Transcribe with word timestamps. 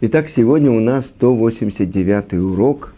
Итак, 0.00 0.28
сегодня 0.36 0.70
у 0.70 0.78
нас 0.78 1.04
189 1.16 2.32
урок, 2.34 2.94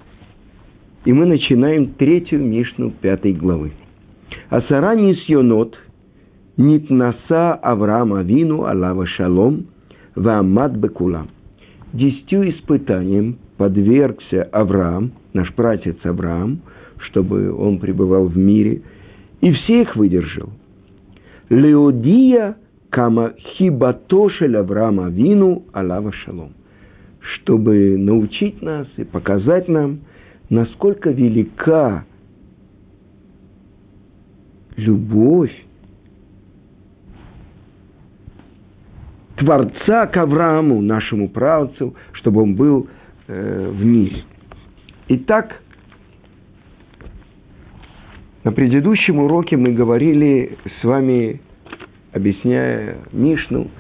и 1.07 1.13
мы 1.15 1.25
начинаем 1.25 1.95
третью 1.95 2.45
Мишну 2.45 2.91
пятой 2.91 3.33
главы. 3.33 3.73
Асарани 4.51 5.15
Сьонот, 5.27 5.79
Нитнаса 6.59 7.55
Авраам 7.55 8.13
Авину 8.13 8.65
Аллава 8.65 9.07
Шалом, 9.07 9.69
Ваамад 10.15 10.73
Бекулам. 10.77 11.29
Десятью 11.95 12.51
испытаниям 12.51 13.39
подвергся 13.57 14.43
Авраам, 14.53 15.13
наш 15.33 15.55
братец 15.55 15.97
Авраам, 16.05 16.61
чтобы 16.99 17.51
он 17.51 17.79
пребывал 17.79 18.27
в 18.27 18.37
мире, 18.37 18.83
и 19.41 19.51
всех 19.53 19.97
выдержал. 19.97 20.51
Леодия 21.49 22.57
Кама 22.91 23.33
Хибатошель 23.57 24.59
Авраама 24.59 25.09
Вину 25.09 25.65
Аллава 25.73 26.13
Шалом 26.13 26.60
чтобы 27.35 27.97
научить 27.97 28.63
нас 28.63 28.87
и 28.97 29.05
показать 29.05 29.69
нам, 29.69 30.01
насколько 30.49 31.11
велика 31.11 32.05
любовь 34.77 35.53
Творца 39.37 40.07
к 40.07 40.17
Аврааму, 40.19 40.83
нашему 40.83 41.29
правцу, 41.29 41.95
чтобы 42.13 42.43
он 42.43 42.57
был 42.57 42.89
э, 43.27 43.71
в 43.71 43.85
мире. 43.85 44.25
Итак, 45.09 45.63
на 48.45 48.53
предыдущем 48.53 49.19
уроке 49.19 49.57
мы 49.57 49.73
говорили 49.73 50.59
с 50.81 50.85
вами, 50.85 51.41
объясняя 52.13 52.99
Мишну, 53.13 53.71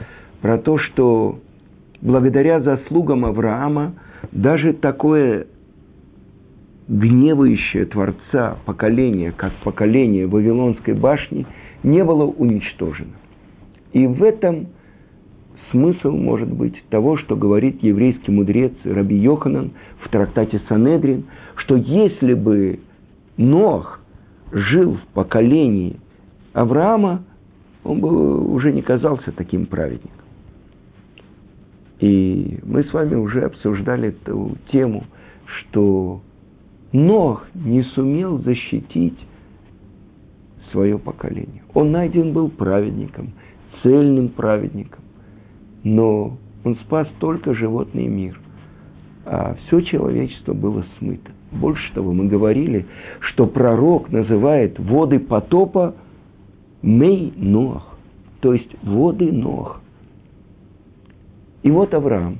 про 0.41 0.57
то, 0.59 0.79
что 0.79 1.41
благодаря 2.01 2.61
заслугам 2.61 3.25
Авраама, 3.25 3.95
даже 4.33 4.73
такое 4.73 5.47
гневающее 6.89 7.87
Творца 7.87 8.59
поколение, 8.65 9.33
как 9.33 9.53
поколение 9.65 10.27
Вавилонской 10.27 10.95
башни, 10.95 11.47
не 11.83 12.03
было 12.05 12.25
уничтожено. 12.25 13.13
И 13.93 14.07
в 14.07 14.23
этом 14.23 14.69
смысл 15.71 16.11
может 16.11 16.53
быть 16.53 16.83
того, 16.91 17.17
что 17.17 17.37
говорит 17.37 17.83
еврейский 17.83 18.33
мудрец 18.33 18.73
Раби 18.85 19.17
Йоханан 19.17 19.73
в 20.01 20.09
трактате 20.09 20.61
Санедрин, 20.69 21.25
что 21.57 21.77
если 21.77 22.35
бы 22.35 22.81
Нох 23.37 24.01
жил 24.53 24.95
в 24.95 25.15
поколении 25.15 25.97
Авраама, 26.53 27.23
он 27.85 28.01
бы 28.01 28.53
уже 28.53 28.73
не 28.73 28.83
казался 28.83 29.33
таким 29.33 29.67
праведником. 29.67 30.20
И 32.01 32.59
мы 32.65 32.83
с 32.85 32.93
вами 32.93 33.15
уже 33.15 33.43
обсуждали 33.43 34.09
эту 34.09 34.57
тему, 34.73 35.05
что 35.45 36.23
Нох 36.93 37.47
не 37.55 37.83
сумел 37.83 38.39
защитить 38.39 39.19
свое 40.73 40.99
поколение. 40.99 41.63
Он 41.75 41.93
найден 41.93 42.33
был 42.33 42.49
праведником, 42.49 43.33
цельным 43.83 44.31
праведником, 44.31 45.05
но 45.85 46.39
он 46.65 46.77
спас 46.77 47.07
только 47.19 47.55
животный 47.55 48.07
мир, 48.07 48.41
а 49.27 49.57
все 49.67 49.81
человечество 49.83 50.55
было 50.55 50.85
смыто. 50.99 51.31
Больше 51.53 51.93
того, 51.95 52.13
мы 52.13 52.27
говорили, 52.29 52.87
что 53.21 53.47
пророк 53.47 54.11
называет 54.11 54.79
воды 54.79 55.19
потопа 55.19 55.97
Мей 56.83 57.33
Нох, 57.37 57.99
то 58.41 58.55
есть 58.55 58.71
воды 58.83 59.31
Нох– 59.33 59.83
и 61.63 61.71
вот 61.71 61.93
Авраам. 61.95 62.39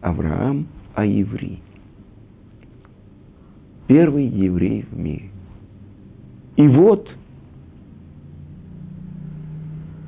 Авраам 0.00 0.66
а 0.94 1.04
еврей. 1.04 1.62
Первый 3.86 4.26
еврей 4.26 4.86
в 4.90 4.96
мире. 4.96 5.30
И 6.56 6.66
вот 6.66 7.08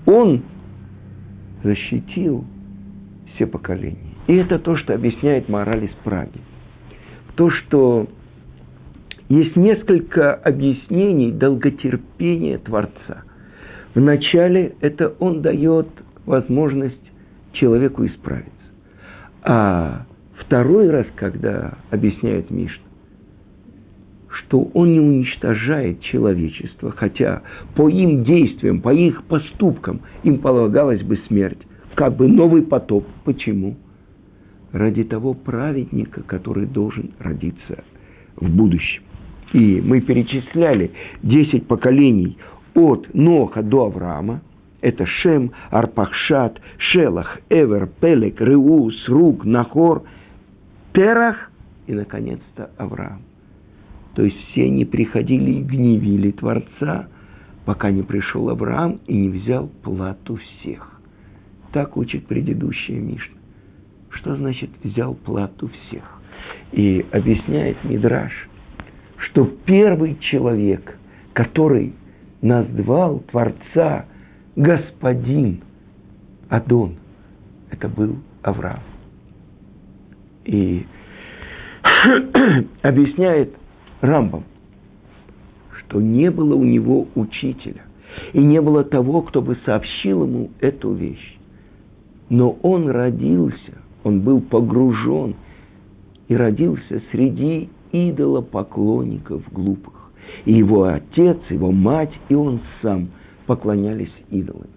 он 0.06 0.42
защитил 1.62 2.44
все 3.34 3.46
поколения. 3.46 4.14
И 4.26 4.34
это 4.34 4.58
то, 4.58 4.76
что 4.76 4.94
объясняет 4.94 5.48
мораль 5.48 5.84
из 5.84 5.92
Праги. 6.02 6.40
То, 7.36 7.50
что 7.50 8.08
есть 9.28 9.56
несколько 9.56 10.34
объяснений 10.34 11.30
долготерпения 11.30 12.58
Творца. 12.58 13.24
Вначале 13.98 14.76
это 14.80 15.12
он 15.18 15.42
дает 15.42 15.88
возможность 16.24 17.02
человеку 17.50 18.06
исправиться. 18.06 18.52
А 19.42 20.06
второй 20.36 20.88
раз, 20.88 21.06
когда 21.16 21.78
объясняет 21.90 22.48
Мишна, 22.48 22.84
что 24.28 24.70
он 24.72 24.92
не 24.92 25.00
уничтожает 25.00 26.00
человечество, 26.00 26.92
хотя 26.92 27.42
по 27.74 27.88
им 27.88 28.22
действиям, 28.22 28.82
по 28.82 28.94
их 28.94 29.24
поступкам 29.24 30.02
им 30.22 30.38
полагалась 30.38 31.02
бы 31.02 31.16
смерть, 31.26 31.58
как 31.96 32.14
бы 32.14 32.28
новый 32.28 32.62
потоп. 32.62 33.04
Почему? 33.24 33.76
Ради 34.70 35.02
того 35.02 35.34
праведника, 35.34 36.22
который 36.22 36.66
должен 36.66 37.10
родиться 37.18 37.82
в 38.36 38.48
будущем. 38.48 39.02
И 39.54 39.80
мы 39.80 40.02
перечисляли 40.02 40.92
10 41.24 41.66
поколений 41.66 42.36
от 42.78 43.12
Ноха 43.12 43.62
до 43.62 43.86
Авраама, 43.86 44.40
это 44.80 45.04
Шем, 45.04 45.50
Арпахшат, 45.70 46.60
Шелах, 46.78 47.38
Эвер, 47.50 47.88
Пелек, 48.00 48.40
Реус, 48.40 49.08
Рук, 49.08 49.44
Нахор, 49.44 50.04
Терах 50.92 51.50
и, 51.88 51.92
наконец-то, 51.92 52.70
Авраам. 52.78 53.22
То 54.14 54.22
есть 54.22 54.36
все 54.48 54.64
они 54.64 54.84
приходили 54.84 55.52
и 55.52 55.62
гневили 55.62 56.30
Творца, 56.30 57.08
пока 57.64 57.90
не 57.90 58.02
пришел 58.02 58.48
Авраам 58.48 59.00
и 59.06 59.16
не 59.16 59.28
взял 59.28 59.68
плату 59.82 60.36
всех. 60.36 61.00
Так 61.72 61.96
учит 61.96 62.26
предыдущая 62.26 63.00
Мишна. 63.00 63.36
Что 64.10 64.36
значит 64.36 64.70
взял 64.82 65.14
плату 65.14 65.68
всех? 65.68 66.02
И 66.72 67.04
объясняет 67.10 67.82
Мидраш, 67.84 68.32
что 69.16 69.44
первый 69.66 70.16
человек, 70.20 70.96
который 71.32 71.94
назвал 72.40 73.20
Творца 73.30 74.06
Господин 74.56 75.62
Адон. 76.48 76.96
Это 77.70 77.88
был 77.88 78.16
Авраам. 78.42 78.82
И 80.44 80.86
объясняет 82.82 83.54
Рамбам, 84.00 84.44
что 85.78 86.00
не 86.00 86.30
было 86.30 86.54
у 86.54 86.64
него 86.64 87.08
учителя, 87.14 87.82
и 88.32 88.38
не 88.38 88.60
было 88.60 88.84
того, 88.84 89.22
кто 89.22 89.42
бы 89.42 89.56
сообщил 89.64 90.24
ему 90.24 90.50
эту 90.60 90.92
вещь. 90.92 91.38
Но 92.30 92.50
он 92.62 92.88
родился, 92.88 93.78
он 94.04 94.20
был 94.20 94.40
погружен 94.40 95.34
и 96.28 96.36
родился 96.36 97.02
среди 97.10 97.70
идолопоклонников 97.92 99.42
глупых. 99.52 99.97
И 100.48 100.54
его 100.54 100.84
отец, 100.84 101.36
его 101.50 101.70
мать, 101.70 102.18
и 102.30 102.34
он 102.34 102.62
сам 102.80 103.10
поклонялись 103.44 104.14
идолам. 104.30 104.70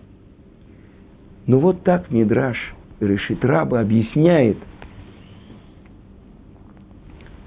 Но 1.48 1.60
вот 1.60 1.84
так 1.84 2.12
Мидраш 2.12 2.58
решит 3.00 3.46
раба 3.46 3.80
объясняет 3.80 4.58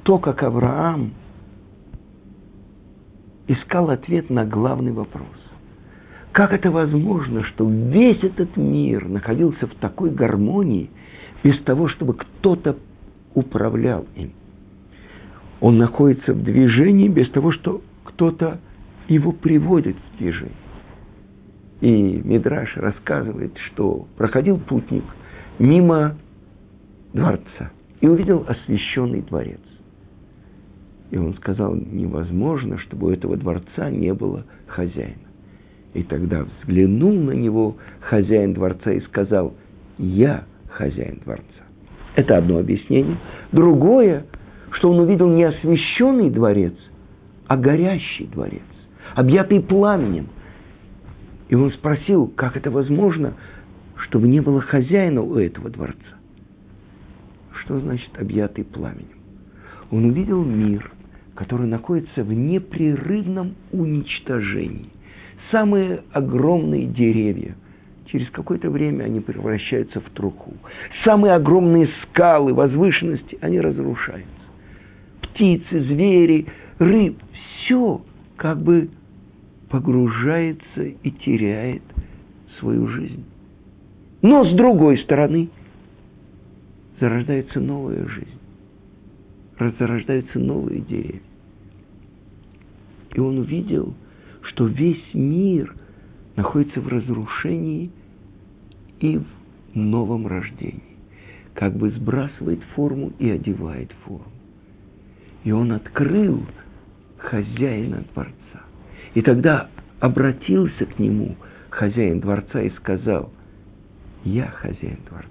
то, 0.04 0.18
как 0.18 0.42
Авраам 0.42 1.12
искал 3.46 3.90
ответ 3.90 4.30
на 4.30 4.46
главный 4.46 4.92
вопрос. 4.92 5.28
Как 6.32 6.54
это 6.54 6.70
возможно, 6.70 7.44
что 7.44 7.68
весь 7.68 8.24
этот 8.24 8.56
мир 8.56 9.06
находился 9.06 9.66
в 9.66 9.75
такой 9.75 10.08
гармонии, 10.08 10.88
без 11.43 11.62
того, 11.64 11.88
чтобы 11.88 12.14
кто-то 12.14 12.78
управлял 13.34 14.06
им? 14.16 14.32
Он 15.60 15.76
находится 15.76 16.32
в 16.32 16.43
движении 16.43 17.08
без 17.08 17.31
того, 17.31 17.52
что 17.52 17.82
кто-то 18.14 18.61
его 19.08 19.32
приводит 19.32 19.96
в 19.96 20.19
движение. 20.19 20.52
И 21.81 22.22
Мидраш 22.25 22.76
рассказывает, 22.76 23.56
что 23.66 24.06
проходил 24.16 24.58
путник 24.58 25.05
мимо 25.58 26.16
дворца 27.12 27.70
и 28.00 28.08
увидел 28.08 28.44
освященный 28.49 29.20
дворец. 29.22 29.61
И 31.11 31.19
он 31.19 31.34
сказал, 31.34 31.75
невозможно, 31.75 32.78
чтобы 32.78 33.08
у 33.08 33.11
этого 33.11 33.37
дворца 33.37 33.90
не 33.90 34.14
было 34.14 34.44
хозяина. 34.66 35.14
И 35.93 36.02
тогда 36.02 36.44
взглянул 36.44 37.12
на 37.12 37.32
него 37.32 37.76
хозяин 38.00 38.55
дворца 38.55 38.93
и 38.93 39.00
сказал, 39.00 39.55
я 39.99 40.44
хозяин 40.69 41.20
дворца. 41.25 41.44
Это 42.16 42.38
одно 42.38 42.58
объяснение. 42.58 43.16
Другое, 43.52 44.25
что 44.72 44.90
он 44.90 45.00
увидел 45.00 45.28
не 45.28 45.44
освященный 45.44 46.31
дворец, 46.31 46.75
а 47.46 47.56
горящий 47.56 48.26
дворец, 48.26 48.62
объятый 49.14 49.61
пламенем. 49.61 50.29
И 51.49 51.55
он 51.55 51.73
спросил, 51.73 52.29
как 52.29 52.56
это 52.56 52.70
возможно, 52.70 53.35
чтобы 53.96 54.29
не 54.29 54.41
было 54.41 54.61
хозяина 54.61 55.23
у 55.23 55.37
этого 55.37 55.70
дворца. 55.70 55.99
Что 57.62 57.79
значит 57.81 58.11
объятый 58.19 58.64
пламенем? 58.64 59.19
Он 59.91 60.06
увидел 60.06 60.43
мир, 60.44 60.91
который 61.35 61.67
находится 61.67 62.23
в 62.23 62.32
непрерывном 62.32 63.55
уничтожении. 63.73 64.90
Самые 65.50 66.02
огромные 66.12 66.87
деревья, 66.87 67.55
через 68.06 68.29
какое-то 68.31 68.70
время 68.70 69.05
они 69.05 69.20
превращаются 69.20 70.00
в 70.00 70.11
труху. 70.11 70.55
Самые 71.05 71.35
огромные 71.35 71.88
скалы, 72.02 72.55
возвышенности, 72.55 73.38
они 73.40 73.61
разрушаются. 73.61 74.31
Птицы, 75.20 75.81
звери, 75.81 76.47
рыб, 76.79 77.19
все 77.64 78.02
как 78.37 78.62
бы 78.62 78.90
погружается 79.69 80.82
и 80.82 81.11
теряет 81.11 81.82
свою 82.58 82.87
жизнь. 82.88 83.25
Но 84.22 84.44
с 84.44 84.56
другой 84.56 84.99
стороны, 84.99 85.49
зарождается 87.00 87.61
новая 87.61 88.06
жизнь. 88.06 88.28
Зарождаются 89.78 90.38
новые 90.38 90.81
деревья. 90.81 91.20
И 93.14 93.20
он 93.20 93.38
увидел, 93.38 93.94
что 94.43 94.66
весь 94.66 95.14
мир 95.14 95.75
находится 96.37 96.81
в 96.81 96.88
разрушении 96.88 97.90
и 99.00 99.19
в 99.19 99.26
новом 99.75 100.26
рождении. 100.26 100.82
Как 101.55 101.76
бы 101.76 101.90
сбрасывает 101.90 102.62
форму 102.75 103.12
и 103.19 103.31
одевает 103.31 103.93
форму. 104.05 104.26
И 105.44 105.52
он 105.52 105.72
открыл 105.72 106.43
хозяина 107.25 108.05
дворца. 108.12 108.62
И 109.15 109.23
тогда 109.23 109.69
обратился 110.00 110.87
к 110.87 110.99
нему 110.99 111.37
хозяин 111.71 112.21
дворца 112.21 112.61
и 112.61 112.71
сказал, 112.71 113.31
я 114.25 114.47
хозяин 114.47 114.99
дворца. 115.09 115.29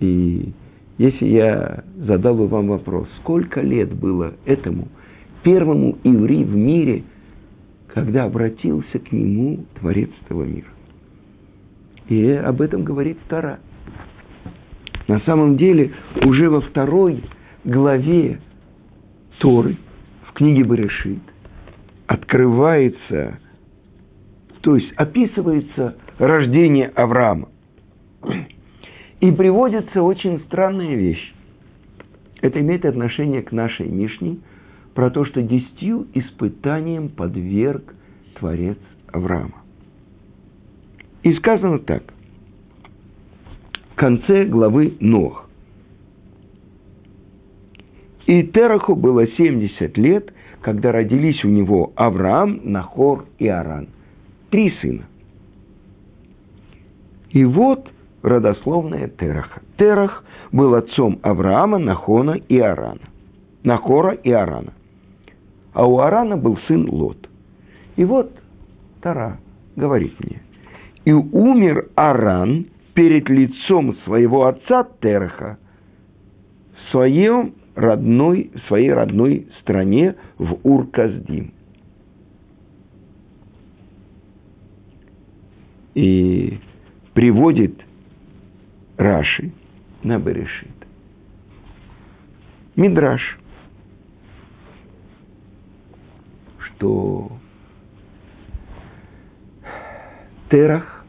И 0.00 0.52
если 0.98 1.26
я 1.26 1.84
задал 1.96 2.36
бы 2.36 2.46
вам 2.48 2.68
вопрос, 2.68 3.08
сколько 3.20 3.60
лет 3.60 3.92
было 3.94 4.34
этому 4.44 4.88
первому 5.42 5.98
иври 6.04 6.44
в 6.44 6.54
мире, 6.54 7.04
когда 7.88 8.24
обратился 8.24 8.98
к 8.98 9.12
нему 9.12 9.64
Творец 9.80 10.10
этого 10.24 10.44
мира. 10.44 10.68
И 12.08 12.30
об 12.30 12.60
этом 12.60 12.84
говорит 12.84 13.18
Тара. 13.28 13.60
На 15.08 15.20
самом 15.20 15.56
деле, 15.56 15.92
уже 16.24 16.48
во 16.48 16.60
второй 16.60 17.22
главе 17.64 18.40
Торы, 19.42 19.76
в 20.28 20.34
книге 20.34 20.62
Берешит, 20.62 21.18
открывается, 22.06 23.40
то 24.60 24.76
есть 24.76 24.92
описывается 24.92 25.96
рождение 26.18 26.86
Авраама. 26.94 27.48
И 29.18 29.32
приводится 29.32 30.00
очень 30.00 30.38
странная 30.46 30.94
вещь. 30.94 31.34
Это 32.40 32.60
имеет 32.60 32.84
отношение 32.84 33.42
к 33.42 33.50
нашей 33.50 33.88
Мишне 33.88 34.38
про 34.94 35.10
то, 35.10 35.24
что 35.24 35.42
десятью 35.42 36.06
испытаниям 36.14 37.08
подверг 37.08 37.96
Творец 38.38 38.78
Авраама. 39.08 39.60
И 41.24 41.32
сказано 41.34 41.80
так. 41.80 42.04
В 43.90 43.96
конце 43.96 44.44
главы 44.44 44.96
Нох. 45.00 45.41
И 48.32 48.44
Тераху 48.44 48.94
было 48.94 49.26
70 49.26 49.98
лет, 49.98 50.32
когда 50.62 50.90
родились 50.90 51.44
у 51.44 51.48
него 51.48 51.92
Авраам, 51.96 52.60
Нахор 52.64 53.26
и 53.38 53.46
Аран. 53.46 53.88
Три 54.48 54.70
сына. 54.80 55.02
И 57.28 57.44
вот 57.44 57.90
родословная 58.22 59.08
Тераха. 59.08 59.60
Терах 59.76 60.24
был 60.50 60.74
отцом 60.74 61.18
Авраама, 61.22 61.76
Нахона 61.76 62.40
и 62.48 62.58
Арана. 62.58 63.06
Нахора 63.64 64.14
и 64.14 64.30
Арана. 64.30 64.72
А 65.74 65.86
у 65.86 65.98
Арана 65.98 66.38
был 66.38 66.56
сын 66.66 66.88
Лот. 66.88 67.28
И 67.96 68.04
вот 68.06 68.32
Тара 69.02 69.40
говорит 69.76 70.14
мне. 70.24 70.40
И 71.04 71.12
умер 71.12 71.90
Аран 71.96 72.68
перед 72.94 73.28
лицом 73.28 73.94
своего 74.06 74.46
отца 74.46 74.88
Тераха 75.02 75.58
в 76.72 76.92
своем 76.92 77.56
родной, 77.82 78.50
своей 78.68 78.92
родной 78.92 79.48
стране 79.60 80.14
в 80.38 80.58
Урказдим. 80.62 81.52
И 85.94 86.58
приводит 87.12 87.74
Раши 88.96 89.52
на 90.02 90.18
Берешит. 90.18 90.70
Мидраш, 92.76 93.38
что 96.58 97.32
Терах, 100.50 101.04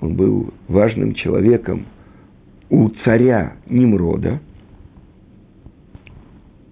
он 0.00 0.14
был 0.14 0.52
важным 0.68 1.14
человеком 1.14 1.86
у 2.68 2.88
царя 3.04 3.56
Nimрода 3.66 4.40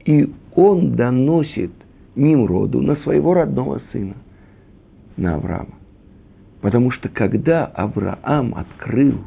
и 0.04 0.30
он 0.54 0.94
доносит 0.94 1.72
Нимроду 2.14 2.80
на 2.80 2.96
своего 2.96 3.34
родного 3.34 3.80
сына, 3.90 4.14
на 5.16 5.34
Авраама. 5.34 5.74
Потому 6.60 6.90
что 6.92 7.08
когда 7.08 7.66
Авраам 7.66 8.54
открыл, 8.54 9.18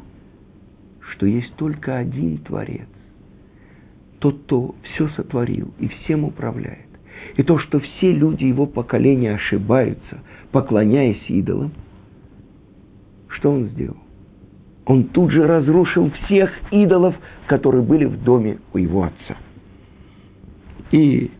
что 1.12 1.26
есть 1.26 1.54
только 1.56 1.96
один 1.96 2.38
Творец, 2.38 2.88
тот, 4.20 4.42
кто 4.42 4.74
все 4.82 5.08
сотворил 5.10 5.72
и 5.78 5.88
всем 5.88 6.24
управляет, 6.24 6.86
и 7.36 7.42
то, 7.42 7.58
что 7.58 7.78
все 7.78 8.12
люди 8.12 8.44
его 8.44 8.66
поколения 8.66 9.34
ошибаются, 9.34 10.20
поклоняясь 10.50 11.22
идолам, 11.28 11.72
что 13.28 13.52
он 13.52 13.66
сделал? 13.66 13.98
Он 14.86 15.04
тут 15.04 15.30
же 15.30 15.46
разрушил 15.46 16.10
всех 16.24 16.50
идолов, 16.70 17.14
которые 17.46 17.82
были 17.82 18.06
в 18.06 18.22
доме 18.24 18.58
у 18.72 18.78
его 18.78 19.02
отца– 19.02 19.36
и 20.90 21.30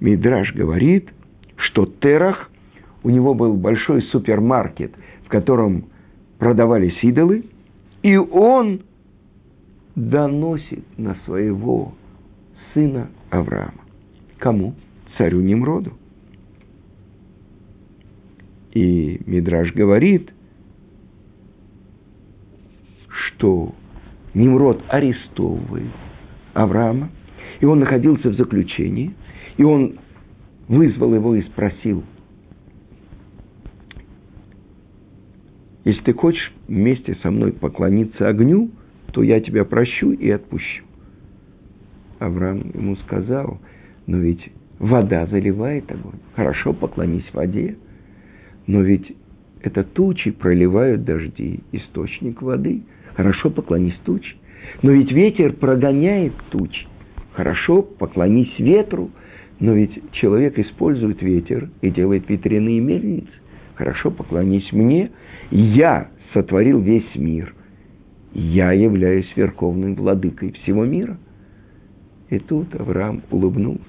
Мидраш 0.00 0.52
говорит, 0.54 1.08
что 1.56 1.86
Терах, 1.86 2.50
у 3.02 3.10
него 3.10 3.34
был 3.34 3.54
большой 3.54 4.02
супермаркет, 4.02 4.92
в 5.24 5.28
котором 5.28 5.86
продавались 6.38 6.98
идолы, 7.02 7.44
и 8.02 8.16
он 8.16 8.82
доносит 9.94 10.84
на 10.98 11.16
своего 11.24 11.94
сына 12.74 13.10
Авраама. 13.30 13.82
Кому? 14.38 14.74
Царю 15.16 15.40
Немроду. 15.40 15.92
И 18.72 19.20
Мидраш 19.26 19.72
говорит, 19.74 20.32
что 23.08 23.74
Немрод 24.34 24.82
арестовывает 24.88 25.90
Авраама– 26.54 27.10
и 27.62 27.64
он 27.64 27.78
находился 27.78 28.28
в 28.28 28.34
заключении, 28.34 29.14
и 29.56 29.62
он 29.62 29.94
вызвал 30.66 31.14
его 31.14 31.36
и 31.36 31.42
спросил, 31.42 32.02
если 35.84 36.02
ты 36.02 36.12
хочешь 36.12 36.52
вместе 36.66 37.16
со 37.22 37.30
мной 37.30 37.52
поклониться 37.52 38.28
огню, 38.28 38.68
то 39.12 39.22
я 39.22 39.40
тебя 39.40 39.64
прощу 39.64 40.10
и 40.10 40.28
отпущу. 40.28 40.84
Авраам 42.18 42.72
ему 42.74 42.96
сказал, 42.96 43.60
но 44.08 44.16
ведь 44.16 44.42
вода 44.80 45.26
заливает 45.26 45.88
огонь. 45.88 46.18
Хорошо, 46.34 46.72
поклонись 46.72 47.32
воде, 47.32 47.76
но 48.66 48.82
ведь 48.82 49.16
это 49.60 49.84
тучи 49.84 50.32
проливают 50.32 51.04
дожди, 51.04 51.60
источник 51.70 52.42
воды. 52.42 52.82
Хорошо, 53.14 53.50
поклонись 53.50 53.98
тучи. 54.04 54.34
Но 54.82 54.90
ведь 54.90 55.12
ветер 55.12 55.52
прогоняет 55.52 56.32
тучи. 56.50 56.86
Хорошо, 57.32 57.82
поклонись 57.82 58.58
ветру, 58.58 59.10
но 59.58 59.72
ведь 59.72 60.12
человек 60.12 60.58
использует 60.58 61.22
ветер 61.22 61.70
и 61.80 61.90
делает 61.90 62.28
ветряные 62.28 62.80
мельницы. 62.80 63.32
Хорошо, 63.74 64.10
поклонись 64.10 64.70
мне. 64.72 65.10
Я 65.50 66.08
сотворил 66.34 66.80
весь 66.80 67.14
мир. 67.14 67.54
Я 68.34 68.72
являюсь 68.72 69.30
верховным 69.36 69.94
владыкой 69.94 70.52
всего 70.52 70.84
мира. 70.84 71.18
И 72.28 72.38
тут 72.38 72.74
Авраам 72.74 73.22
улыбнулся 73.30 73.82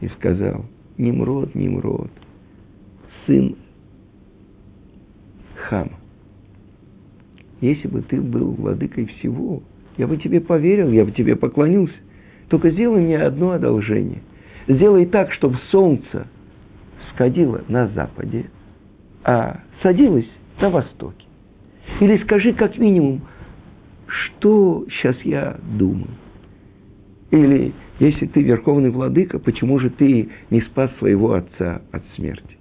и 0.00 0.08
сказал, 0.08 0.64
Немрод, 0.98 1.54
Немрод, 1.54 2.10
сын 3.26 3.56
Хама, 5.54 5.98
если 7.60 7.88
бы 7.88 8.02
ты 8.02 8.20
был 8.20 8.52
владыкой 8.52 9.06
всего, 9.06 9.62
я 9.96 10.06
бы 10.06 10.16
тебе 10.16 10.40
поверил, 10.40 10.90
я 10.90 11.04
бы 11.04 11.12
тебе 11.12 11.36
поклонился. 11.36 11.94
Только 12.48 12.70
сделай 12.70 13.00
мне 13.00 13.18
одно 13.18 13.52
одолжение. 13.52 14.22
Сделай 14.68 15.06
так, 15.06 15.32
чтобы 15.32 15.58
солнце 15.70 16.26
сходило 17.10 17.62
на 17.68 17.88
западе, 17.88 18.46
а 19.22 19.60
садилось 19.82 20.28
на 20.60 20.70
востоке. 20.70 21.26
Или 22.00 22.18
скажи 22.18 22.52
как 22.52 22.78
минимум, 22.78 23.22
что 24.06 24.86
сейчас 24.90 25.16
я 25.22 25.58
думаю. 25.78 26.08
Или 27.30 27.72
если 27.98 28.26
ты 28.26 28.42
верховный 28.42 28.90
владыка, 28.90 29.38
почему 29.38 29.78
же 29.78 29.90
ты 29.90 30.28
не 30.50 30.60
спас 30.62 30.90
своего 30.98 31.34
отца 31.34 31.82
от 31.92 32.02
смерти? 32.16 32.56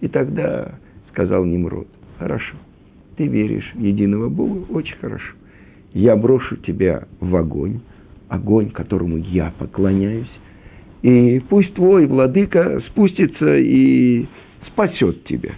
И 0.00 0.08
тогда 0.08 0.78
сказал 1.10 1.44
Немрод, 1.44 1.88
хорошо, 2.18 2.56
ты 3.16 3.26
веришь 3.26 3.70
в 3.74 3.80
единого 3.80 4.28
Бога, 4.28 4.64
очень 4.70 4.96
хорошо. 4.96 5.34
Я 5.92 6.16
брошу 6.16 6.56
тебя 6.56 7.08
в 7.20 7.34
огонь, 7.34 7.80
огонь, 8.28 8.70
которому 8.70 9.16
я 9.16 9.52
поклоняюсь, 9.58 10.30
и 11.02 11.40
пусть 11.48 11.74
твой 11.74 12.06
владыка 12.06 12.80
спустится 12.88 13.56
и 13.56 14.26
спасет 14.66 15.24
тебя. 15.24 15.54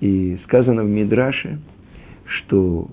И 0.00 0.38
сказано 0.44 0.82
в 0.82 0.88
Мидраше, 0.88 1.60
что 2.26 2.90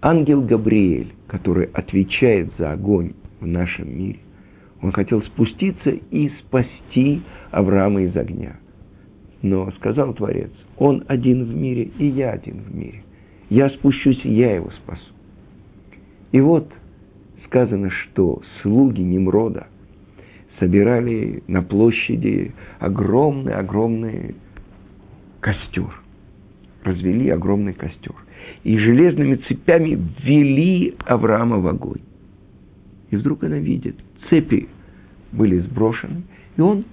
ангел 0.00 0.42
Габриэль, 0.42 1.12
который 1.28 1.66
отвечает 1.66 2.50
за 2.58 2.72
огонь 2.72 3.12
в 3.40 3.46
нашем 3.46 3.96
мире, 3.96 4.18
он 4.82 4.92
хотел 4.92 5.22
спуститься 5.22 5.90
и 5.90 6.30
спасти 6.40 7.22
Авраама 7.50 8.02
из 8.02 8.16
огня. 8.16 8.56
Но 9.42 9.70
сказал 9.72 10.14
Творец, 10.14 10.50
он 10.78 11.04
один 11.06 11.44
в 11.44 11.54
мире, 11.54 11.90
и 11.98 12.06
я 12.06 12.32
один 12.32 12.62
в 12.62 12.74
мире. 12.74 13.02
Я 13.50 13.70
спущусь, 13.70 14.20
я 14.24 14.56
его 14.56 14.70
спасу. 14.70 15.12
И 16.32 16.40
вот 16.40 16.70
сказано, 17.46 17.90
что 17.90 18.42
слуги 18.62 19.00
Немрода 19.00 19.68
собирали 20.58 21.42
на 21.46 21.62
площади 21.62 22.52
огромный-огромный 22.80 24.34
костер. 25.40 26.00
Развели 26.82 27.30
огромный 27.30 27.74
костер. 27.74 28.14
И 28.64 28.76
железными 28.76 29.36
цепями 29.36 29.98
ввели 30.22 30.94
Авраама 31.06 31.58
в 31.58 31.66
огонь. 31.68 32.00
И 33.10 33.16
вдруг 33.16 33.44
она 33.44 33.58
видит, 33.58 33.96
цепи 34.28 34.68
были 35.32 35.60
сброшены, 35.60 36.22
и 36.56 36.60
он 36.60 36.84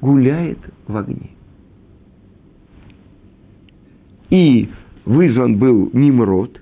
гуляет 0.00 0.58
в 0.86 0.96
огне. 0.96 1.30
И 4.34 4.68
вызван 5.04 5.58
был 5.58 5.90
Nimrod, 5.90 6.58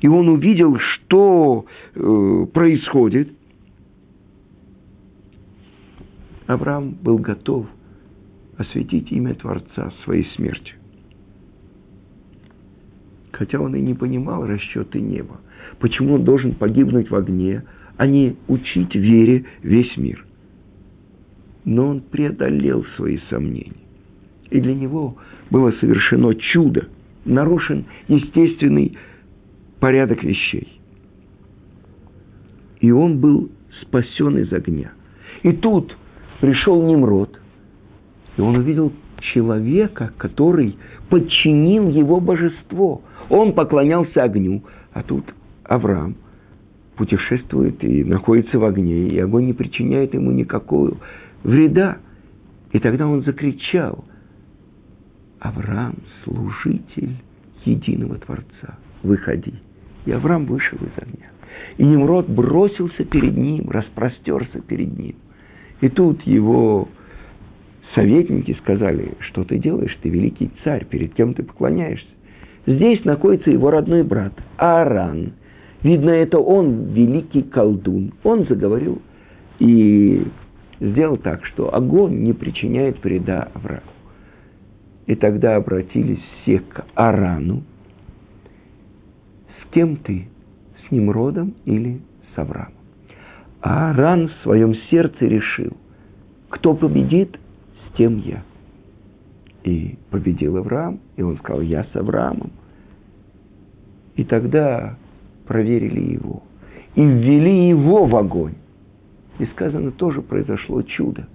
и 0.00 0.08
он 0.08 0.30
увидел, 0.30 0.78
что 0.78 1.66
э, 1.94 2.46
происходит. 2.54 3.28
Авраам 6.46 6.92
был 7.02 7.18
готов 7.18 7.66
осветить 8.56 9.12
имя 9.12 9.34
Творца 9.34 9.92
своей 10.02 10.24
смертью. 10.34 10.76
Хотя 13.32 13.60
он 13.60 13.76
и 13.76 13.82
не 13.82 13.92
понимал 13.92 14.46
расчеты 14.46 14.98
неба. 14.98 15.42
Почему 15.78 16.14
он 16.14 16.24
должен 16.24 16.54
погибнуть 16.54 17.10
в 17.10 17.14
огне, 17.14 17.64
а 17.98 18.06
не 18.06 18.36
учить 18.48 18.94
вере 18.94 19.44
весь 19.62 19.94
мир. 19.98 20.24
Но 21.66 21.88
он 21.88 22.00
преодолел 22.00 22.86
свои 22.96 23.18
сомнения. 23.28 23.74
И 24.48 24.58
для 24.58 24.74
него 24.74 25.18
было 25.50 25.70
совершено 25.72 26.34
чудо– 26.34 26.88
нарушен 27.24 27.86
естественный 28.08 28.96
порядок 29.78 30.22
вещей. 30.22 30.80
И 32.80 32.90
он 32.90 33.18
был 33.18 33.50
спасен 33.82 34.38
из 34.38 34.52
огня. 34.52 34.92
И 35.42 35.52
тут 35.52 35.96
пришел 36.40 36.82
Немрод, 36.82 37.38
и 38.36 38.40
он 38.40 38.56
увидел 38.56 38.92
человека, 39.32 40.12
который 40.16 40.76
подчинил 41.08 41.88
его 41.90 42.20
божество. 42.20 43.02
Он 43.28 43.52
поклонялся 43.52 44.22
огню, 44.22 44.62
а 44.92 45.02
тут 45.02 45.24
Авраам 45.64 46.16
путешествует 46.96 47.82
и 47.84 48.04
находится 48.04 48.58
в 48.58 48.64
огне, 48.64 49.08
и 49.08 49.18
огонь 49.18 49.46
не 49.46 49.52
причиняет 49.52 50.14
ему 50.14 50.30
никакого 50.32 50.96
вреда. 51.42 51.98
И 52.72 52.78
тогда 52.78 53.06
он 53.06 53.22
закричал, 53.22 54.04
Авраам, 55.40 55.96
служитель 56.24 57.16
единого 57.64 58.16
Творца, 58.18 58.78
выходи. 59.02 59.54
И 60.06 60.12
Авраам 60.12 60.46
вышел 60.46 60.78
из 60.78 61.02
огня. 61.02 61.30
И 61.78 61.84
Немрод 61.84 62.28
бросился 62.28 63.04
перед 63.04 63.36
ним, 63.36 63.70
распростерся 63.70 64.60
перед 64.60 64.96
ним. 64.98 65.16
И 65.80 65.88
тут 65.88 66.22
его 66.22 66.88
советники 67.94 68.56
сказали, 68.60 69.14
что 69.20 69.44
ты 69.44 69.58
делаешь, 69.58 69.96
ты 70.02 70.10
великий 70.10 70.50
царь, 70.62 70.84
перед 70.84 71.14
кем 71.14 71.34
ты 71.34 71.42
поклоняешься. 71.42 72.08
Здесь 72.66 73.04
находится 73.04 73.50
его 73.50 73.70
родной 73.70 74.02
брат 74.02 74.34
Ааран. 74.58 75.32
Видно, 75.82 76.10
это 76.10 76.38
он 76.38 76.92
великий 76.92 77.42
колдун. 77.42 78.12
Он 78.22 78.46
заговорил 78.46 79.00
и 79.58 80.26
сделал 80.78 81.16
так, 81.16 81.44
что 81.46 81.74
огонь 81.74 82.22
не 82.22 82.34
причиняет 82.34 83.02
вреда 83.02 83.48
Аврааму. 83.54 83.99
И 85.10 85.16
тогда 85.16 85.56
обратились 85.56 86.22
все 86.40 86.60
к 86.60 86.86
Арану. 86.94 87.64
С 89.60 89.72
кем 89.72 89.96
ты? 89.96 90.28
С 90.86 90.92
Немродом 90.92 91.56
или 91.64 92.00
с 92.32 92.38
Авраамом? 92.38 92.74
А 93.60 93.90
Аран 93.90 94.28
в 94.28 94.32
своем 94.44 94.72
сердце 94.88 95.26
решил, 95.26 95.76
кто 96.48 96.74
победит, 96.74 97.40
с 97.88 97.96
тем 97.96 98.18
я. 98.18 98.44
И 99.64 99.98
победил 100.10 100.58
Авраам, 100.58 101.00
и 101.16 101.22
он 101.22 101.38
сказал, 101.38 101.60
я 101.62 101.82
с 101.82 101.96
Авраамом. 101.96 102.52
И 104.14 104.22
тогда 104.22 104.96
проверили 105.44 106.12
его. 106.12 106.44
И 106.94 107.02
ввели 107.02 107.68
его 107.68 108.06
в 108.06 108.14
огонь. 108.14 108.54
И 109.40 109.46
сказано, 109.46 109.90
тоже 109.90 110.22
произошло 110.22 110.82
чудо. 110.82 111.26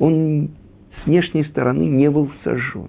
Он 0.00 0.50
с 0.96 1.06
внешней 1.06 1.44
стороны 1.44 1.82
не 1.82 2.10
был 2.10 2.28
сожжен 2.42 2.88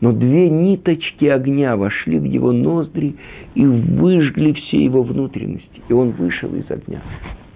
но 0.00 0.12
две 0.12 0.48
ниточки 0.48 1.24
огня 1.24 1.76
вошли 1.76 2.18
в 2.18 2.24
его 2.24 2.52
ноздри 2.52 3.16
и 3.54 3.66
выжгли 3.66 4.52
все 4.52 4.84
его 4.84 5.02
внутренности. 5.02 5.82
И 5.88 5.92
он 5.92 6.10
вышел 6.12 6.54
из 6.54 6.70
огня 6.70 7.02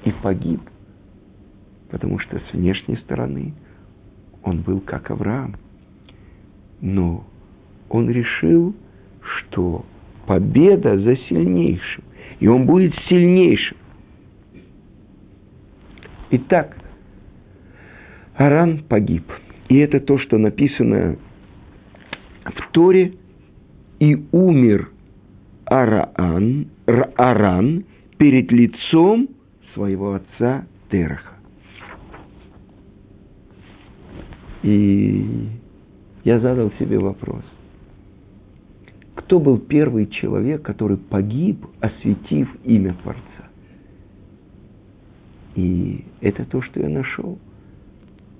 и 0.05 0.11
погиб, 0.23 0.61
потому 1.91 2.19
что 2.19 2.39
с 2.39 2.53
внешней 2.53 2.97
стороны 2.97 3.55
он 4.43 4.63
был 4.63 4.81
как 4.81 5.11
Авраам. 5.11 5.55
Но 6.81 7.25
он 7.89 8.11
решил, 8.11 8.75
что 9.21 9.85
победа 10.27 10.99
за 10.99 11.17
сильнейшим, 11.17 12.03
и 12.41 12.49
он 12.49 12.67
будет 12.67 12.93
сильнейшим. 13.09 13.77
Итак, 16.33 16.77
Аран 18.35 18.79
погиб. 18.89 19.25
И 19.69 19.77
это 19.77 20.01
то, 20.01 20.19
что 20.19 20.39
написано 20.39 21.19
в 22.45 22.73
Торе 22.73 23.15
и 23.99 24.27
умер 24.33 24.91
Араан, 25.65 26.69
Аран 27.17 27.85
перед 28.19 28.51
лицом 28.51 29.29
своего 29.75 30.15
отца 30.15 30.67
Тераха. 30.91 31.37
И 34.63 35.49
я 36.25 36.39
задал 36.41 36.71
себе 36.79 36.99
вопрос. 36.99 37.43
Кто 39.15 39.41
был 39.41 39.59
первый 39.59 40.07
человек, 40.07 40.63
который 40.63 40.97
погиб, 40.97 41.67
осветив 41.81 42.49
имя 42.65 42.95
Творца? 43.03 43.23
И 45.55 46.05
это 46.21 46.45
то, 46.45 46.63
что 46.63 46.81
я 46.81 46.89
нашел. 46.89 47.39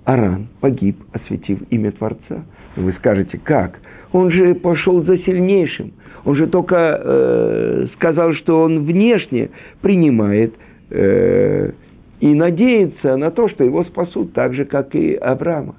Аран 0.05 0.47
погиб, 0.59 0.97
осветив 1.13 1.61
имя 1.69 1.91
Творца. 1.91 2.45
Вы 2.75 2.93
скажете, 2.93 3.37
как? 3.37 3.79
Он 4.11 4.31
же 4.31 4.55
пошел 4.55 5.03
за 5.03 5.17
сильнейшим. 5.19 5.93
Он 6.25 6.35
же 6.35 6.47
только 6.47 6.75
э, 6.75 7.87
сказал, 7.95 8.33
что 8.33 8.63
он 8.63 8.85
внешне 8.85 9.49
принимает 9.81 10.53
э, 10.89 11.71
и 12.19 12.33
надеется 12.33 13.17
на 13.17 13.31
то, 13.31 13.49
что 13.49 13.63
его 13.63 13.83
спасут 13.85 14.33
так 14.33 14.53
же, 14.53 14.65
как 14.65 14.95
и 14.95 15.15
Авраама. 15.15 15.75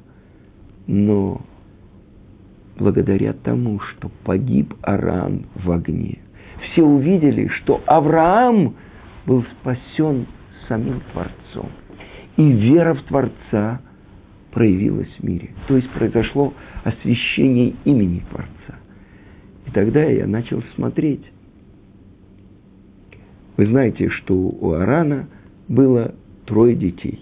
Но 0.86 1.40
благодаря 2.78 3.32
тому, 3.32 3.80
что 3.80 4.10
погиб 4.24 4.74
Аран 4.82 5.46
в 5.54 5.70
огне, 5.70 6.18
все 6.60 6.82
увидели, 6.82 7.48
что 7.48 7.80
Авраам 7.86 8.74
был 9.26 9.44
спасен 9.60 10.26
самим 10.68 11.00
Творцом. 11.12 11.70
И 12.36 12.50
вера 12.50 12.94
в 12.94 13.02
Творца 13.04 13.80
проявилась 14.54 15.10
в 15.18 15.24
мире. 15.24 15.50
То 15.68 15.76
есть 15.76 15.90
произошло 15.90 16.54
освящение 16.84 17.74
имени 17.84 18.22
Творца. 18.30 18.78
И 19.66 19.70
тогда 19.72 20.02
я 20.04 20.26
начал 20.26 20.62
смотреть. 20.76 21.24
Вы 23.56 23.66
знаете, 23.66 24.08
что 24.10 24.34
у 24.34 24.72
Арана 24.72 25.28
было 25.68 26.14
трое 26.46 26.74
детей. 26.74 27.20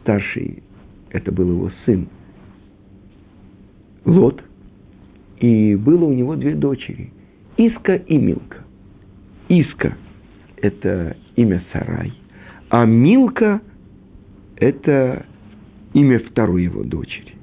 Старший 0.00 0.62
это 1.10 1.32
был 1.32 1.50
его 1.50 1.70
сын 1.84 2.08
Лот, 4.04 4.42
и 5.38 5.74
было 5.74 6.06
у 6.06 6.12
него 6.12 6.36
две 6.36 6.54
дочери, 6.54 7.12
Иска 7.56 7.96
и 7.96 8.16
Милка. 8.16 8.58
Иска– 9.48 9.96
это 10.56 11.16
имя 11.36 11.62
Сарай, 11.72 12.12
а 12.70 12.84
Милка– 12.86 13.60
это 14.56 15.26
имя 15.98 16.20
второй 16.20 16.64
его 16.64 16.84
дочери. 16.84 17.34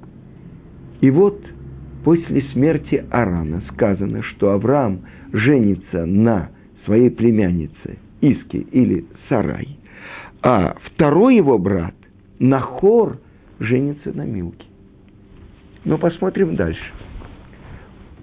И 1.02 1.10
вот 1.10 1.40
после 2.04 2.42
смерти 2.54 3.04
Арана 3.12 3.62
сказано, 3.74 4.24
что 4.24 4.52
Авраам 4.52 5.02
женится 5.34 6.06
на 6.06 6.50
своей 6.86 7.10
племяннице 7.10 7.98
Иске 8.22 8.60
или 8.60 9.06
Сарай, 9.28 9.78
а 10.42 10.76
второй 10.84 11.36
его 11.36 11.58
брат 11.58 11.96
Нахор 12.40 13.18
женится 13.60 14.14
на 14.14 14.26
Милке. 14.26 14.66
Но 15.84 15.98
посмотрим 15.98 16.56
дальше. 16.56 16.92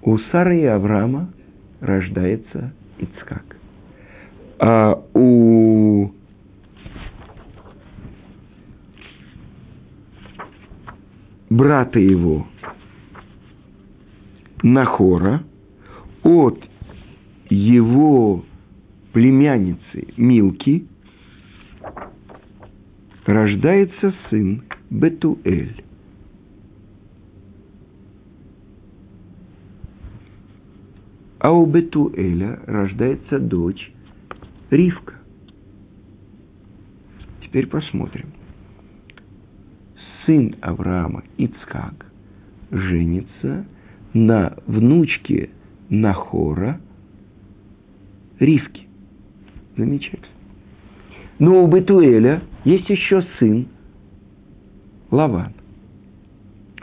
У 0.01 0.17
Сары 0.17 0.61
и 0.61 0.65
Авраама 0.65 1.29
рождается 1.79 2.73
Ицкак. 2.99 3.57
А 4.59 5.01
у 5.13 6.11
брата 11.53 11.99
его 11.99 12.47
Нахора 14.63 15.43
от 16.23 16.63
его 17.49 18.43
племянницы 19.11 20.07
Милки 20.17 20.87
рождается 23.25 24.13
сын 24.29 24.63
Бетуэль. 24.89 25.83
А 31.39 31.51
у 31.51 31.65
Бетуэля 31.65 32.61
рождается 32.65 33.37
дочь 33.37 33.91
Ривка. 34.71 35.15
Теперь 37.41 37.67
посмотрим. 37.67 38.29
Сын 40.25 40.55
Авраама 40.61 41.23
Ицкак 41.37 42.05
женится 42.71 43.65
на 44.13 44.55
внучке 44.67 45.49
Нахора 45.89 46.79
Ривки. 48.39 48.87
Замечательно. 49.75 50.27
Но 51.39 51.63
у 51.63 51.67
Бетуэля 51.67 52.41
есть 52.63 52.89
еще 52.89 53.25
сын 53.39 53.67
Лаван. 55.11 55.53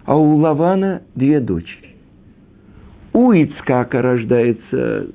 А 0.04 0.16
у 0.16 0.36
Лавана 0.36 1.02
две 1.14 1.40
дочери. 1.40 1.94
У 3.12 3.32
Ицкака 3.32 4.02
рождается 4.02 5.08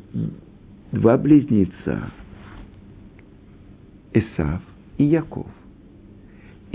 два 0.92 1.18
близнеца. 1.18 2.12
Исав 4.14 4.62
и 4.98 5.04
Яков. 5.04 5.48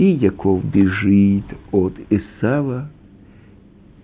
И 0.01 0.13
Яков 0.13 0.65
бежит 0.65 1.43
от 1.71 1.93
Исава 2.09 2.89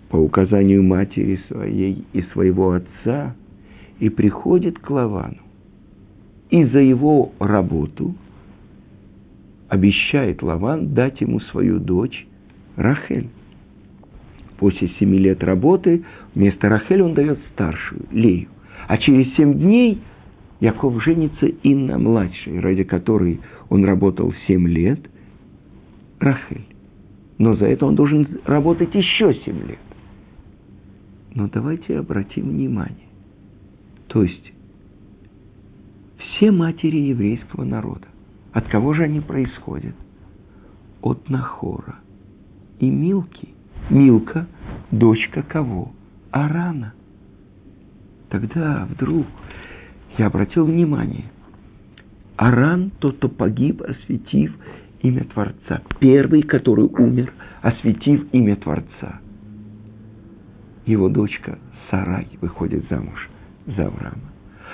по 0.10 0.18
указанию 0.18 0.84
матери 0.84 1.40
своей 1.48 2.06
и 2.14 2.22
своего 2.34 2.74
отца 2.74 3.36
и 3.98 4.10
приходит 4.10 4.78
к 4.78 4.88
Лавану. 4.92 5.40
И 6.52 6.64
за 6.66 6.82
его 6.82 7.32
работу 7.40 8.14
обещает 9.70 10.44
Лаван 10.44 10.94
дать 10.94 11.20
ему 11.20 11.40
свою 11.40 11.80
дочь 11.80 12.28
Рахель. 12.76 13.30
После 14.60 14.90
семи 15.00 15.18
лет 15.18 15.44
работы 15.44 16.04
вместо 16.36 16.70
Рахель 16.70 17.02
он 17.02 17.16
дает 17.16 17.40
старшую, 17.54 18.04
Лею. 18.12 18.50
А 18.88 19.00
через 19.00 19.34
семь 19.34 19.56
дней 19.56 20.00
Яков 20.60 21.04
женится 21.04 21.48
и 21.48 21.74
на 21.74 21.98
младшей, 21.98 22.60
ради 22.60 22.84
которой 22.84 23.40
он 23.70 23.84
работал 23.84 24.32
семь 24.46 24.68
лет, 24.68 25.00
Рахель. 26.20 26.66
Но 27.38 27.56
за 27.56 27.66
это 27.66 27.86
он 27.86 27.96
должен 27.96 28.28
работать 28.46 28.94
еще 28.96 29.34
семь 29.46 29.62
лет. 29.68 29.80
Но 31.36 31.48
давайте 31.48 32.00
обратим 32.00 32.50
внимание. 32.50 33.08
То 34.08 34.24
есть 34.24 34.54
все 36.18 36.52
матери 36.52 36.98
еврейского 36.98 37.64
народа, 37.64 38.08
от 38.54 38.68
кого 38.68 38.94
же 38.94 39.04
они 39.04 39.20
происходят? 39.20 39.96
От 41.02 41.30
Нахора 41.30 41.96
и 42.80 42.90
Милки– 42.90 43.50
Милка– 43.90 44.48
дочка 44.92 45.44
кого? 45.44 45.94
Арана. 46.32 46.94
Тогда 48.30 48.86
вдруг 48.90 49.26
я 50.18 50.28
обратил 50.28 50.66
внимание. 50.66 51.26
Аран– 52.36 52.92
тот, 53.00 53.18
кто 53.18 53.30
погиб, 53.30 53.82
осветив 53.82 54.56
имя 55.02 55.24
Творца. 55.26 55.82
Первый, 56.00 56.42
который 56.42 56.86
умер, 56.86 57.34
осветив 57.62 58.26
имя 58.32 58.56
Творца. 58.58 59.20
Его 60.86 61.10
дочка 61.10 61.60
Сарай 61.90 62.28
выходит 62.42 62.88
замуж 62.90 63.30
за 63.66 63.88
Авраама. 63.88 64.32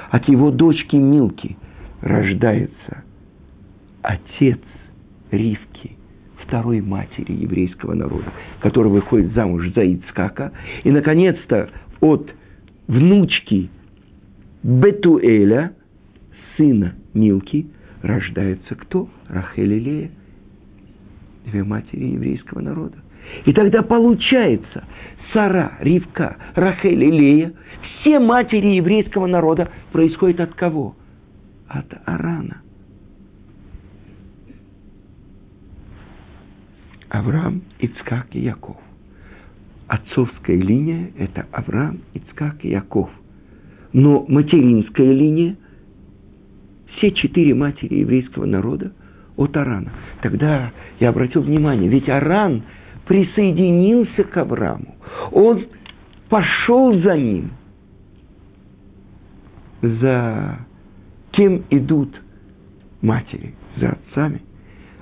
От 0.09 0.27
его 0.27 0.51
дочки 0.51 0.95
Милки 0.95 1.57
рождается 2.01 3.03
отец 4.01 4.59
Ривки– 5.31 5.97
второй 6.53 6.81
матери 6.81 7.33
еврейского 7.33 7.95
народа, 7.95 8.31
которая 8.59 8.93
выходит 8.93 9.33
замуж 9.33 9.71
за 9.73 9.81
Ицкака. 9.81 10.51
И, 10.83 10.91
наконец-то, 10.91 11.69
от 11.99 12.31
внучки 12.87 13.69
Бетуэля, 14.61 15.73
сына 16.55 16.93
Милки, 17.13 17.67
рождается 18.03 18.75
кто? 18.75 19.09
Рахель 19.27 19.73
и 19.73 19.79
Лея. 19.79 20.11
Две 21.45 21.63
матери 21.63 22.05
еврейского 22.05 22.61
народа. 22.61 22.97
И 23.45 23.53
тогда 23.53 23.81
получается, 23.81 24.83
Сара, 25.31 25.77
Ривка, 25.79 26.37
Рахель 26.53 27.03
и 27.03 27.11
Лея, 27.11 27.53
все 27.81 28.19
матери 28.19 28.75
еврейского 28.75 29.25
народа 29.25 29.69
происходят 29.91 30.39
от 30.41 30.53
кого? 30.53 30.95
От 31.67 31.85
Арана. 32.05 32.61
Авраам, 37.09 37.61
Ицкак 37.79 38.27
и 38.31 38.39
Яков. 38.39 38.77
Отцовская 39.87 40.57
линия– 40.57 41.11
это 41.17 41.45
Авраам, 41.51 41.99
Ицкак 42.13 42.65
и 42.65 42.69
Яков. 42.69 43.09
Но 43.93 44.25
материнская 44.27 45.11
линия– 45.11 45.55
все 46.95 47.11
четыре 47.11 47.53
матери 47.53 47.95
еврейского 47.95 48.45
народа 48.45 48.91
от 49.35 49.55
Арана. 49.57 49.91
Тогда 50.21 50.71
я 50.99 51.09
обратил 51.09 51.41
внимание, 51.41 51.89
ведь 51.89 52.09
Аран 52.09 52.63
присоединился 53.05 54.23
к 54.23 54.35
Аврааму. 54.37 54.95
Он 55.31 55.65
пошел 56.29 56.97
за 57.01 57.17
ним. 57.17 57.51
За 59.81 60.59
кем 61.31 61.63
идут 61.69 62.09
матери? 63.01 63.53
За 63.77 63.89
отцами. 63.89 64.41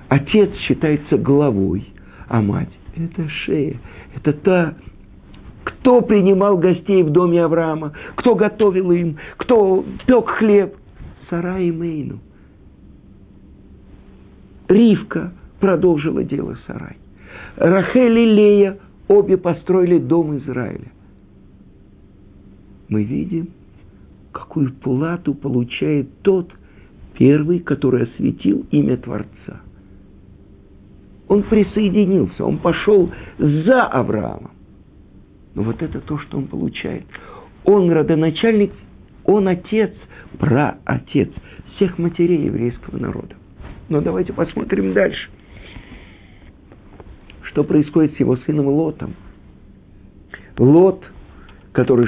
Отец 0.10 0.50
считается 0.66 1.18
главой– 1.18 1.88
а 2.32 2.42
мать– 2.42 2.70
это 2.96 3.28
шея, 3.28 3.76
это 4.16 4.32
та, 4.32 4.74
кто 5.66 6.00
принимал 6.00 6.58
гостей 6.58 7.04
в 7.04 7.10
доме 7.10 7.44
Авраама, 7.44 7.92
кто 8.16 8.36
готовил 8.36 8.90
им, 8.94 9.18
кто 9.36 9.84
пек 10.08 10.30
хлеб. 10.30 10.76
Сара 11.32 11.60
и 11.60 11.72
Мейну. 11.72 12.20
Ривка 14.68 15.34
продолжила 15.60 16.24
дело 16.24 16.56
Сарай. 16.68 16.98
Рахель 17.56 18.20
и 18.20 18.26
Лея 18.26 18.78
обе 19.08 19.38
построили 19.38 19.98
дом 19.98 20.38
Израиля. 20.38 20.92
Мы 22.90 23.04
видим, 23.04 23.50
какую 24.32 24.72
плату 24.74 25.34
получает 25.34 26.22
тот 26.22 26.52
первый, 27.18 27.60
который 27.60 28.04
осветил 28.04 28.68
имя 28.70 28.98
Творца– 28.98 29.62
он 31.32 31.44
присоединился, 31.44 32.44
он 32.44 32.58
пошел 32.58 33.10
за 33.38 33.84
Авраамом. 33.86 34.52
Но 35.56 35.64
вот 35.64 35.82
это 35.82 36.02
то, 36.02 36.18
что 36.18 36.38
он 36.38 36.48
получает. 36.48 37.06
Он 37.64 37.90
родоначальник, 37.90 38.74
он 39.24 39.48
отец, 39.48 39.94
праотец 40.38 41.30
всех 41.76 41.98
матерей 41.98 42.46
еврейского 42.46 42.98
народа. 42.98 43.36
Но 43.90 44.02
давайте 44.02 44.34
посмотрим 44.34 44.94
дальше. 44.94 45.30
Что 47.44 47.64
происходит 47.64 48.16
с 48.16 48.20
его 48.20 48.38
сыном 48.38 48.68
Лотом? 48.68 49.14
Лот, 50.58 51.04
который 51.74 52.08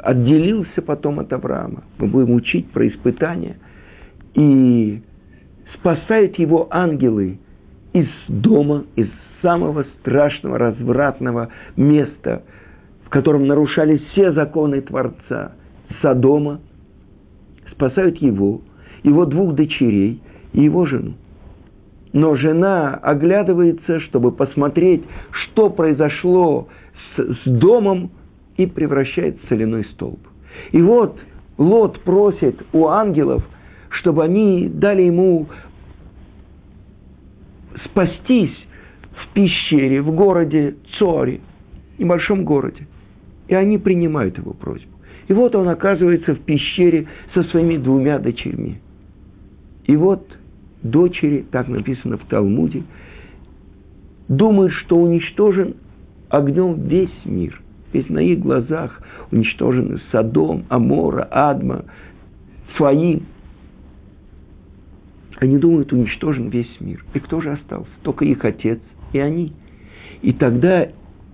отделился 0.00 0.82
потом 0.82 1.20
от 1.20 1.32
Авраама. 1.32 1.84
Мы 1.98 2.08
будем 2.08 2.34
учить 2.34 2.70
про 2.70 2.86
испытания. 2.86 3.56
И 4.34 5.02
спасают 5.74 6.38
его 6.38 6.68
ангелы 6.70 7.38
из 7.92 8.08
дома, 8.28 8.84
из 8.96 9.08
самого 9.40 9.84
страшного, 10.00 10.58
развратного 10.58 11.48
места, 11.76 12.42
в 13.04 13.08
котором 13.10 13.46
нарушались 13.46 14.02
все 14.12 14.32
законы 14.32 14.80
Творца, 14.82 15.52
Содома, 16.02 16.60
спасают 17.76 18.18
его, 18.18 18.60
его 19.02 19.24
двух 19.24 19.54
дочерей 19.54 20.20
и 20.52 20.62
его 20.62 20.86
жену. 20.86 21.14
Но 22.12 22.34
жена 22.36 22.94
оглядывается, 22.94 24.00
чтобы 24.00 24.32
посмотреть, 24.32 25.04
что 25.30 25.70
произошло 25.70 26.68
с, 27.14 27.22
с 27.22 27.44
домом, 27.44 28.10
и 28.56 28.66
превращает 28.66 29.38
в 29.42 29.48
соляной 29.48 29.84
столб. 29.92 30.20
И 30.72 30.80
вот 30.80 31.18
Лот 31.58 32.00
просит 32.00 32.56
у 32.72 32.86
ангелов, 32.86 33.42
чтобы 33.90 34.24
они 34.24 34.68
дали 34.68 35.02
ему 35.02 35.46
спастись 37.84 38.56
в 39.12 39.32
пещере, 39.34 40.02
в 40.02 40.14
городе 40.14 40.76
Цори, 40.98 41.40
небольшом 41.98 42.44
городе. 42.44 42.86
И 43.48 43.54
они 43.54 43.78
принимают 43.78 44.38
его 44.38 44.52
просьбу. 44.52 44.95
И 45.28 45.32
вот 45.32 45.54
он 45.54 45.68
оказывается 45.68 46.34
в 46.34 46.40
пещере 46.40 47.06
со 47.34 47.42
своими 47.44 47.76
двумя 47.76 48.18
дочерьми. 48.18 48.78
И 49.84 49.96
вот 49.96 50.24
дочери, 50.82 51.44
так 51.50 51.68
написано 51.68 52.16
в 52.16 52.24
Талмуде, 52.26 52.82
думают, 54.28 54.72
что 54.72 54.96
уничтожен 54.96 55.74
огнем 56.28 56.86
весь 56.86 57.24
мир. 57.24 57.60
Ведь 57.92 58.10
на 58.10 58.18
их 58.18 58.40
глазах 58.40 59.00
уничтожены 59.30 60.00
Содом, 60.10 60.64
Амора, 60.68 61.28
Адма, 61.30 61.84
своим. 62.76 63.22
Они 65.38 65.58
думают, 65.58 65.92
уничтожен 65.92 66.48
весь 66.48 66.80
мир. 66.80 67.04
И 67.14 67.20
кто 67.20 67.40
же 67.40 67.52
остался? 67.52 67.90
Только 68.02 68.24
их 68.24 68.44
отец 68.44 68.80
и 69.12 69.18
они. 69.18 69.52
И 70.22 70.32
тогда, 70.32 70.88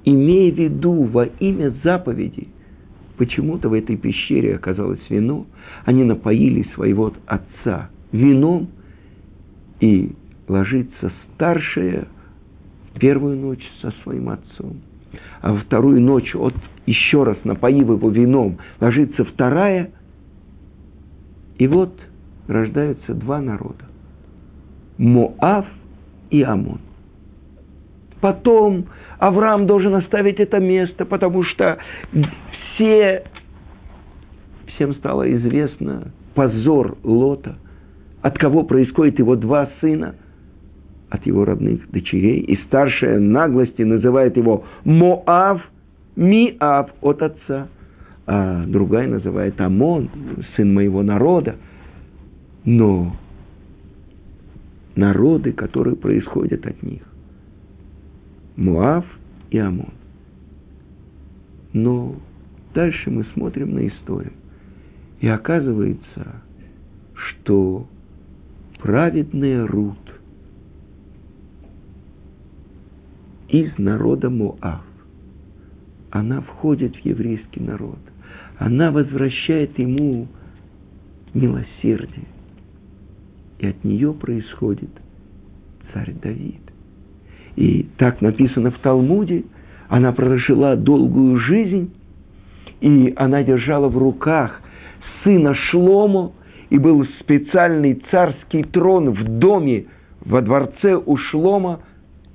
имея 0.04 0.52
в 0.52 0.58
виду 0.58 1.04
во 1.04 1.24
имя 1.24 1.72
заповеди, 1.82 2.48
почему-то 3.22 3.68
в 3.68 3.72
этой 3.72 3.96
пещере 3.96 4.56
оказалось 4.56 4.98
вино, 5.08 5.46
они 5.84 6.02
напоили 6.02 6.66
своего 6.74 7.12
отца 7.26 7.88
вином, 8.10 8.68
и 9.78 10.10
ложится 10.48 11.12
старшая 11.32 12.08
в 12.92 12.98
первую 12.98 13.36
ночь 13.36 13.64
со 13.80 13.92
своим 14.02 14.28
отцом, 14.28 14.80
а 15.40 15.52
во 15.52 15.60
вторую 15.60 16.00
ночь, 16.00 16.34
от, 16.34 16.54
еще 16.84 17.22
раз 17.22 17.36
напоив 17.44 17.90
его 17.90 18.10
вином, 18.10 18.58
ложится 18.80 19.24
вторая, 19.24 19.92
и 21.58 21.68
вот 21.68 21.96
рождаются 22.48 23.14
два 23.14 23.40
народа. 23.40 23.84
Моав 24.98 25.66
и 26.30 26.42
Амон. 26.42 26.80
Потом 28.20 28.86
Авраам 29.20 29.66
должен 29.66 29.94
оставить 29.94 30.40
это 30.40 30.58
место, 30.58 31.04
потому 31.04 31.44
что 31.44 31.78
все, 32.74 33.24
всем 34.66 34.94
стало 34.94 35.30
известно 35.34 36.12
позор 36.34 36.96
Лота, 37.02 37.56
от 38.22 38.38
кого 38.38 38.62
происходит 38.62 39.18
его 39.18 39.36
два 39.36 39.68
сына, 39.80 40.14
от 41.10 41.26
его 41.26 41.44
родных 41.44 41.90
дочерей. 41.90 42.40
И 42.40 42.56
старшая 42.66 43.18
наглости 43.18 43.82
называет 43.82 44.36
его 44.36 44.64
Моав, 44.84 45.62
Миав 46.14 46.90
от 47.00 47.22
отца, 47.22 47.68
а 48.26 48.64
другая 48.66 49.08
называет 49.08 49.60
Амон, 49.60 50.10
сын 50.56 50.72
моего 50.72 51.02
народа. 51.02 51.56
Но 52.64 53.16
народы, 54.94 55.52
которые 55.52 55.96
происходят 55.96 56.66
от 56.66 56.82
них. 56.82 57.02
Муав 58.56 59.04
и 59.50 59.58
Амон. 59.58 59.92
Но 61.72 62.16
дальше 62.74 63.10
мы 63.10 63.24
смотрим 63.34 63.74
на 63.74 63.86
историю. 63.88 64.32
И 65.20 65.28
оказывается, 65.28 66.42
что 67.14 67.86
праведная 68.80 69.66
Рут 69.66 69.98
из 73.48 73.76
народа 73.78 74.30
Моав, 74.30 74.84
она 76.10 76.40
входит 76.40 76.96
в 76.96 77.04
еврейский 77.04 77.60
народ. 77.60 77.98
Она 78.58 78.90
возвращает 78.90 79.78
ему 79.78 80.28
милосердие– 81.32 82.26
и 83.62 83.68
от 83.68 83.84
нее 83.84 84.12
происходит 84.12 84.90
царь 85.92 86.12
Давид. 86.20 86.60
И 87.54 87.88
так 87.96 88.20
написано 88.20 88.72
в 88.72 88.78
Талмуде, 88.80 89.44
она 89.88 90.12
прожила 90.12 90.74
долгую 90.74 91.38
жизнь, 91.38 91.92
и 92.82 93.12
она 93.16 93.42
держала 93.42 93.88
в 93.88 93.96
руках 93.96 94.60
сына 95.24 95.54
Шлому, 95.54 96.34
и 96.68 96.78
был 96.78 97.04
специальный 97.20 98.02
царский 98.10 98.62
трон 98.64 99.10
в 99.10 99.24
доме, 99.38 99.86
во 100.24 100.42
дворце 100.42 100.94
у 100.94 101.16
Шлома. 101.16 101.80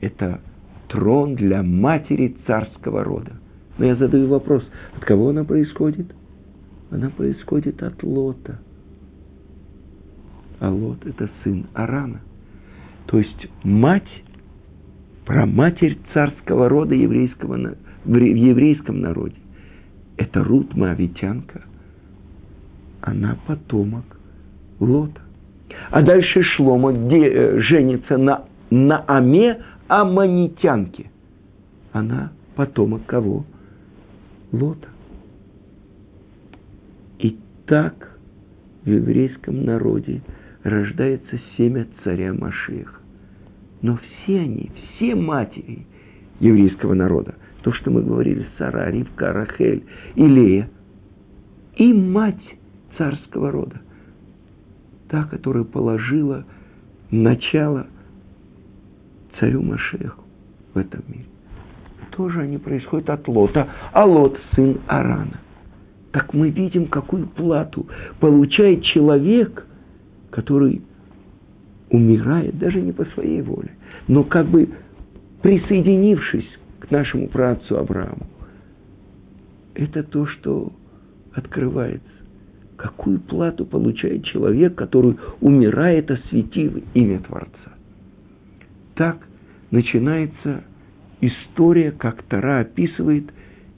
Это 0.01 0.41
трон 0.89 1.35
для 1.35 1.63
матери 1.63 2.35
царского 2.45 3.03
рода. 3.03 3.33
Но 3.77 3.85
я 3.85 3.95
задаю 3.95 4.27
вопрос, 4.27 4.67
от 4.95 5.05
кого 5.05 5.29
она 5.29 5.43
происходит? 5.43 6.07
Она 6.91 7.09
происходит 7.09 7.83
от 7.83 8.01
Лота– 8.03 8.59
а 10.59 10.69
Лот– 10.69 10.97
это 11.05 11.29
сын 11.43 11.67
Арана. 11.73 12.21
То 13.05 13.19
есть 13.19 13.47
мать, 13.63 14.07
проматерь 15.25 15.97
царского 16.13 16.67
рода 16.67 16.95
еврейского, 16.95 17.75
в 18.05 18.15
еврейском 18.15 19.01
народе. 19.01 19.35
Это 20.17 20.43
Рут 20.43 20.75
Моавитянка. 20.75 21.63
Она 23.01 23.37
потомок 23.47 24.05
Лота. 24.79 25.21
А 25.91 26.01
дальше 26.01 26.41
Шлома 26.43 26.93
где, 26.93 27.27
э, 27.27 27.59
женится 27.61 28.17
на, 28.17 28.45
на 28.69 29.03
Аме 29.07 29.61
Аманитянке. 29.87 31.09
Она 31.91 32.31
потомок 32.55 33.05
кого? 33.05 33.45
Лота. 34.51 34.87
И 37.19 37.37
так 37.65 38.17
в 38.83 38.89
еврейском 38.89 39.63
народе– 39.63 40.21
рождается 40.67 41.39
семя 41.55 41.87
царя 42.03 42.33
Машеха. 42.33 42.99
Но 43.81 43.97
все 43.97 44.39
они, 44.39 44.71
все 44.95 45.15
матери 45.15 45.85
еврейского 46.39 46.93
народа, 46.93 47.35
то, 47.61 47.73
что 47.73 47.91
мы 47.91 48.01
говорили, 48.01 48.45
Сара, 48.57 48.89
Ривка, 48.89 49.33
Рахель 49.33 49.83
и 50.15 50.65
и 51.75 51.93
мать 51.93 52.57
царского 52.97 53.51
рода, 53.51 53.79
та, 55.09 55.25
которая 55.25 55.63
положила 55.63 56.45
начало 57.11 57.87
царю 59.39 59.61
Машеху 59.61 60.23
в 60.73 60.77
этом 60.77 61.03
мире. 61.07 61.25
Тоже 62.11 62.41
они 62.41 62.57
происходят 62.57 63.09
от 63.11 63.27
Лота, 63.27 63.67
а 63.93 64.05
Лот– 64.05 64.39
сын 64.55 64.79
Арана. 64.87 65.39
Так 66.11 66.33
мы 66.33 66.49
видим, 66.49 66.87
какую 66.87 67.27
плату 67.27 67.87
получает 68.19 68.83
человек– 68.83 69.65
который 70.37 70.81
умирает 71.89 72.57
даже 72.59 72.81
не 72.81 72.91
по 72.91 73.05
своей 73.05 73.41
воле, 73.41 73.71
но 74.07 74.23
как 74.23 74.47
бы 74.47 74.69
присоединившись 75.41 76.47
к 76.79 76.91
нашему 76.91 77.27
працу 77.27 77.77
Аврааму. 77.77 78.27
Это 79.73 80.03
то, 80.03 80.25
что 80.25 80.71
открывается. 81.33 82.01
Какую 82.77 83.19
плату 83.19 83.65
получает 83.65 84.23
человек, 84.25 84.75
который 84.75 85.17
умирает, 85.41 86.11
осветив 86.11 86.83
имя 86.93 87.19
Творца. 87.19 87.73
Так 88.95 89.17
начинается 89.71 90.63
история, 91.21 91.91
как 91.91 92.23
Тара 92.23 92.61
описывает 92.61 93.31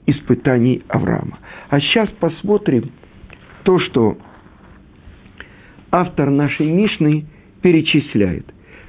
испытаний 0.06 0.82
Авраама. 0.88 1.38
А 1.68 1.80
сейчас 1.80 2.08
посмотрим 2.20 2.90
то, 3.64 3.78
что 3.80 4.18
автор 5.90 6.30
нашей 6.30 6.70
Мишны 6.70 7.26
перечисляет, 7.62 8.46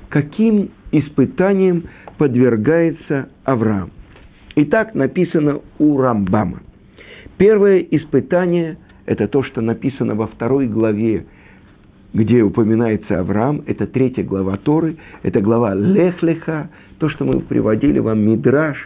каким 0.09 0.71
испытанием 0.91 1.85
подвергается 2.17 3.29
Авраам. 3.43 3.91
Итак, 4.55 4.93
написано 4.93 5.61
у 5.79 5.97
Рамбама. 5.97 6.61
Первое 7.37 7.79
испытание– 7.79 8.77
это 9.05 9.27
то, 9.27 9.43
что 9.43 9.61
написано 9.61 10.15
во 10.15 10.27
второй 10.27 10.67
главе, 10.67 11.25
где 12.13 12.41
упоминается 12.41 13.19
Авраам, 13.19 13.63
это 13.65 13.87
третья 13.87 14.23
глава 14.23 14.57
Торы, 14.57 14.97
это 15.23 15.39
глава 15.39 15.73
Лехлеха, 15.73 16.69
то, 16.99 17.09
что 17.09 17.23
мы 17.23 17.39
приводили 17.39 17.99
вам 17.99 18.19
Мидраш, 18.19 18.77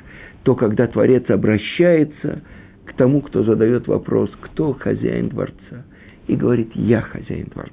то, 0.44 0.54
когда 0.56 0.86
Творец 0.88 1.28
обращается 1.30 2.44
к 2.86 2.94
тому, 2.94 3.22
кто 3.22 3.44
задает 3.44 3.88
вопрос, 3.88 4.30
кто 4.42 4.74
хозяин 4.74 5.30
дворца, 5.30 5.86
и 6.28 6.36
говорит, 6.36 6.70
я 6.76 7.02
хозяин 7.02 7.48
дворца. 7.52 7.72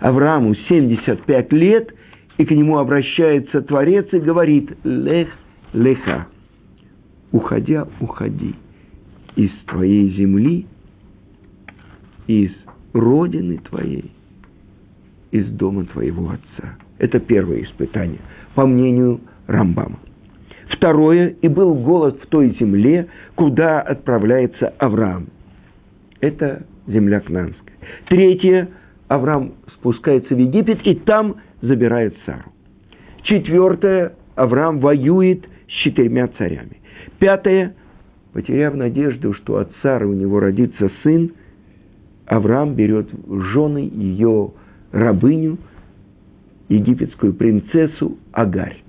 Аврааму 0.00 0.54
75 0.54 1.52
лет, 1.52 1.94
и 2.38 2.46
к 2.46 2.50
нему 2.50 2.78
обращается 2.78 3.60
Творец 3.60 4.06
и 4.12 4.18
говорит, 4.18 4.70
«Лех 4.84 5.28
леха. 5.74 6.26
Уходя, 7.32 7.86
уходи 8.00 8.54
из 9.36 9.50
твоей 9.66 10.10
земли, 10.10 10.66
из 12.26 12.50
родины 12.92 13.58
твоей, 13.58 14.10
из 15.30 15.46
дома 15.52 15.84
твоего 15.84 16.30
отца. 16.30 16.76
Это 16.98 17.20
первое 17.20 17.62
испытание, 17.62 18.20
по 18.54 18.66
мнению 18.66 19.20
Рамбама. 19.46 19.98
Второе, 20.70 21.36
и 21.40 21.48
был 21.48 21.74
голод 21.74 22.20
в 22.22 22.26
той 22.26 22.56
земле, 22.58 23.08
куда 23.34 23.80
отправляется 23.80 24.68
Авраам. 24.78 25.26
Это 26.20 26.66
земля 26.86 27.20
Кнанская. 27.20 27.76
Третье, 28.08 28.68
Авраам 29.08 29.54
спускается 29.74 30.34
в 30.34 30.38
Египет 30.38 30.86
и 30.86 30.94
там 30.94 31.36
забирает 31.62 32.16
Сару. 32.26 32.52
Четвертое, 33.22 34.14
Авраам 34.34 34.78
воюет 34.80 35.46
с 35.68 35.72
четырьмя 35.82 36.28
царями. 36.38 36.77
Пятое, 37.18 37.74
потеряв 38.32 38.74
надежду, 38.74 39.34
что 39.34 39.58
от 39.58 39.70
Сары 39.82 40.06
у 40.06 40.12
него 40.12 40.40
родится 40.40 40.90
сын, 41.02 41.32
Авраам 42.26 42.74
берет 42.74 43.08
в 43.12 43.40
жены 43.42 43.90
ее 43.92 44.52
рабыню, 44.92 45.58
египетскую 46.68 47.32
принцессу 47.32 48.18
Агарь. 48.32 48.82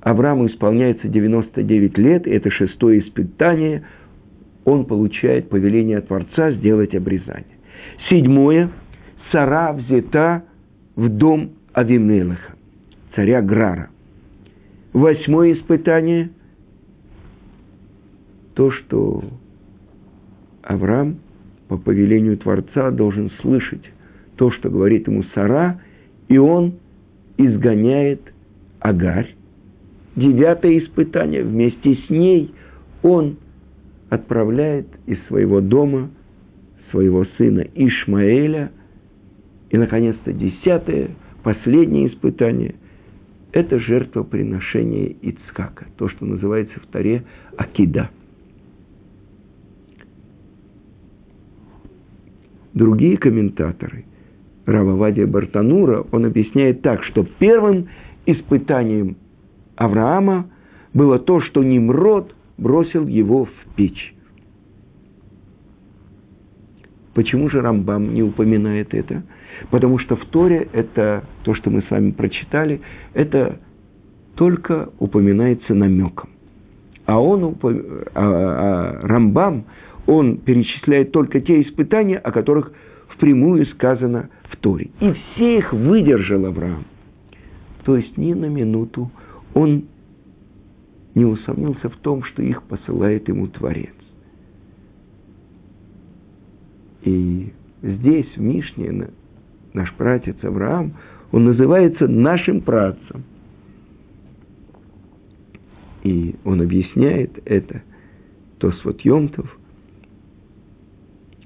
Аврааму 0.00 0.48
исполняется 0.48 1.08
99 1.08 1.96
лет, 1.96 2.26
это 2.26 2.50
шестое 2.50 3.00
испытание, 3.00 3.86
он 4.64 4.84
получает 4.84 5.48
повеление 5.48 5.98
от 5.98 6.08
Творца 6.08 6.50
сделать 6.52 6.94
обрезание. 6.94 7.46
Седьмое, 8.10 8.70
Сара 9.30 9.72
взята 9.72 10.44
в 10.96 11.08
дом 11.08 11.52
Авимелаха, 11.72 12.54
царя 13.14 13.40
Грара. 13.40 13.88
Восьмое 14.94 15.54
испытание– 15.54 16.30
то, 18.54 18.70
что 18.70 19.24
Авраам 20.62 21.16
по 21.66 21.76
повелению 21.76 22.38
Творца 22.38 22.92
должен 22.92 23.32
слышать 23.40 23.90
то, 24.36 24.52
что 24.52 24.70
говорит 24.70 25.08
ему 25.08 25.24
Сара, 25.34 25.80
и 26.28 26.38
он 26.38 26.74
изгоняет 27.36 28.20
Агарь. 28.78 29.34
Девятое 30.14 30.78
испытание, 30.78 31.42
вместе 31.42 31.96
с 31.96 32.08
ней 32.08 32.54
он 33.02 33.38
отправляет 34.10 34.86
из 35.06 35.18
своего 35.26 35.60
дома 35.60 36.10
своего 36.92 37.24
сына 37.36 37.66
Ишмаэля. 37.74 38.70
И, 39.70 39.76
наконец-то, 39.76 40.32
десятое, 40.32 41.10
последнее 41.42 42.06
испытание– 42.06 42.76
это 43.54 43.78
жертвоприношение 43.78 45.14
Ицкака, 45.22 45.86
то, 45.96 46.08
что 46.08 46.26
называется 46.26 46.80
в 46.80 46.86
Таре 46.86 47.22
Акида. 47.56 48.10
Другие 52.74 53.16
комментаторы, 53.16 54.06
Рававадия 54.66 55.28
Бартанура, 55.28 56.04
он 56.10 56.24
объясняет 56.24 56.82
так, 56.82 57.04
что 57.04 57.24
первым 57.38 57.88
испытанием 58.26 59.16
Авраама 59.76 60.50
было 60.92 61.20
то, 61.20 61.40
что 61.40 61.62
Nimrod 61.62 62.32
бросил 62.58 63.06
его 63.06 63.44
в 63.44 63.74
печь. 63.76 64.14
Почему 67.14 67.48
же 67.48 67.60
Рамбам 67.60 68.14
не 68.14 68.24
упоминает 68.24 68.92
это? 68.94 69.22
Потому 69.70 69.98
что 69.98 70.16
в 70.16 70.24
Торе 70.26 70.68
это, 70.72 71.24
то, 71.42 71.54
что 71.54 71.70
мы 71.70 71.82
с 71.82 71.90
вами 71.90 72.10
прочитали, 72.10 72.80
это 73.12 73.58
только 74.34 74.90
упоминается 74.98 75.74
намеком. 75.74 76.30
А 77.06 77.20
он, 77.20 77.44
упом... 77.44 77.80
а, 78.14 79.00
а 79.02 79.06
Рамбам, 79.06 79.64
он 80.06 80.38
перечисляет 80.38 81.12
только 81.12 81.40
те 81.40 81.62
испытания, 81.62 82.18
о 82.18 82.30
которых 82.30 82.72
впрямую 83.08 83.66
сказано 83.66 84.30
в 84.50 84.56
Торе. 84.56 84.90
И 85.00 85.12
все 85.12 85.58
их 85.58 85.72
выдержал 85.72 86.46
Авраам. 86.46 86.84
То 87.84 87.96
есть 87.96 88.16
ни 88.16 88.32
на 88.32 88.46
минуту 88.46 89.10
он 89.52 89.84
не 91.14 91.24
усомнился 91.24 91.88
в 91.88 91.96
том, 91.98 92.24
что 92.24 92.42
их 92.42 92.62
посылает 92.64 93.28
ему 93.28 93.46
Творец. 93.46 93.92
И 97.02 97.52
здесь, 97.82 98.26
в 98.34 98.40
Мишне, 98.40 99.08
наш 99.74 99.92
братец 99.96 100.36
Авраам, 100.42 100.94
он 101.32 101.44
называется 101.44 102.06
нашим 102.06 102.60
працем. 102.62 103.24
И 106.04 106.36
он 106.44 106.62
объясняет 106.62 107.40
это, 107.44 107.82
то 108.58 108.70
с 108.70 108.84
вот 108.84 109.00
Йомтов, 109.00 109.58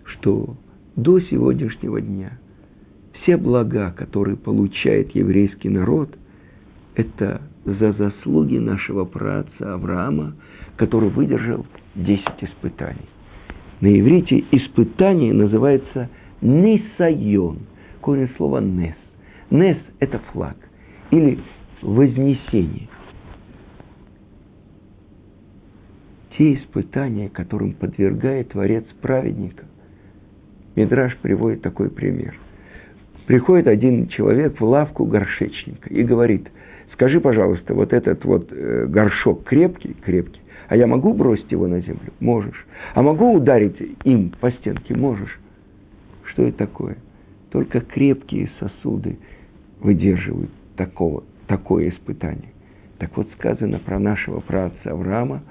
что 0.05 0.57
до 0.95 1.21
сегодняшнего 1.21 2.01
дня 2.01 2.39
все 3.15 3.37
блага, 3.37 3.93
которые 3.93 4.37
получает 4.37 5.13
еврейский 5.13 5.69
народ, 5.69 6.11
это 6.95 7.41
за 7.65 7.93
заслуги 7.93 8.59
нашего 8.59 9.05
праца 9.05 9.75
Авраама, 9.75 10.35
который 10.77 11.11
выдержал 11.11 11.65
10 11.95 12.25
испытаний. 12.41 13.09
На 13.81 13.99
иврите 13.99 14.45
испытание 14.51 15.33
называется 15.33 16.11
нисайон, 16.41 17.61
корень 18.09 18.31
слова 18.39 18.63
нес. 18.63 18.95
Нес– 19.51 19.77
это 20.01 20.19
флаг 20.33 20.57
или 21.11 21.39
вознесение. 21.83 22.89
Те 26.31 26.55
испытания, 26.55 27.29
которым 27.29 27.75
подвергает 27.75 28.49
Творец 28.49 28.87
праведника. 29.03 29.67
Мидраш 30.75 31.19
приводит 31.19 31.61
такой 31.61 31.91
пример. 31.91 32.35
Приходит 33.27 33.67
один 33.67 34.09
человек 34.09 34.59
в 34.59 34.65
лавку 34.65 35.05
горшечника 35.05 35.91
и 35.91 36.03
говорит, 36.03 36.49
скажи, 36.95 37.21
пожалуйста, 37.21 37.75
вот 37.75 37.93
этот 37.93 38.25
вот 38.25 38.51
э, 38.51 38.87
горшок 38.87 39.45
крепкий, 39.45 39.95
крепкий, 40.03 40.41
а 40.69 40.77
я 40.77 40.87
могу 40.87 41.13
бросить 41.13 41.53
его 41.53 41.67
на 41.67 41.81
землю? 41.81 42.15
Можешь. 42.21 42.67
А 42.95 43.03
могу 43.03 43.35
ударить 43.35 43.77
им 44.05 44.33
по 44.41 44.51
стенке? 44.51 44.97
Можешь. 44.97 45.39
Что 46.25 46.45
это 46.45 46.57
такое? 46.57 46.97
Только 47.51 47.81
крепкие 47.81 48.51
сосуды 48.59 49.19
выдерживают 49.81 50.51
такого, 50.77 51.25
такое 51.47 51.91
испытание. 51.91 52.53
Так 52.99 53.17
вот 53.17 53.29
сказано 53.39 53.79
про 53.79 53.99
нашего 53.99 54.41
праотца 54.41 54.91
Авраама, 54.91 55.43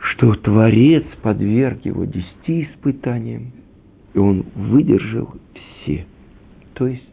что 0.00 0.34
Творец 0.34 1.04
подверг 1.22 1.84
его 1.84 2.04
десяти 2.04 2.64
испытаниям, 2.64 3.52
и 4.14 4.18
он 4.18 4.46
выдержал 4.54 5.34
все. 5.52 6.06
То 6.74 6.86
есть 6.86 7.04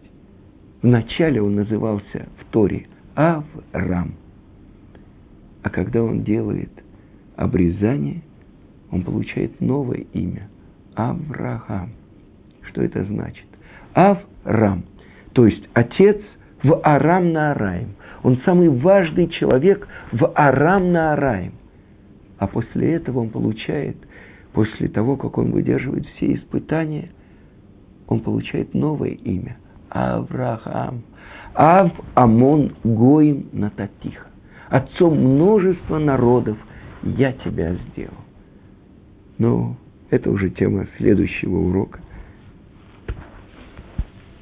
вначале 0.81 1.41
он 1.41 1.55
назывался 1.55 2.27
в 2.39 2.45
Торе 2.51 2.87
Авраам– 3.15 4.13
а 5.65 5.71
когда 5.71 6.03
он 6.03 6.23
делает 6.23 6.69
обрезание, 7.35 8.21
он 8.91 9.01
получает 9.01 9.59
новое 9.61 10.05
имя– 10.13 10.47
Авраам. 10.95 11.89
Что 12.75 12.83
это 12.83 13.05
значит? 13.05 13.45
Аврам, 13.93 14.83
то 15.31 15.47
есть 15.47 15.63
отец 15.73 16.17
в 16.61 16.77
Арам 16.83 17.31
на 17.31 17.51
Араим. 17.51 17.95
Он 18.21 18.37
самый 18.43 18.67
важный 18.67 19.29
человек 19.29 19.87
в 20.11 20.29
Арам 20.35 20.91
на 20.91 21.13
Араим. 21.13 21.53
А 22.37 22.47
после 22.47 22.95
этого 22.95 23.19
он 23.19 23.29
получает, 23.29 23.95
после 24.51 24.89
того, 24.89 25.15
как 25.15 25.37
он 25.37 25.51
выдерживает 25.51 26.05
все 26.17 26.33
испытания, 26.33 27.11
он 28.07 28.19
получает 28.19 28.73
новое 28.73 29.11
имя– 29.11 29.55
Авраам. 29.89 31.03
Ав 31.53 31.93
Амон 32.13 32.75
Гоим 32.83 33.47
Нататиха 33.53 34.27
отцом 34.67 35.17
множества 35.17 35.97
народов 35.97 36.57
я 37.03 37.31
тебя 37.31 37.75
сделал. 37.75 38.11
Но 39.37 39.77
это 40.09 40.29
уже 40.29 40.49
тема 40.49 40.87
следующего 40.97 41.55
урока. 41.55 42.01